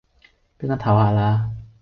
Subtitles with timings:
[0.57, 1.51] 俾我唞吓啦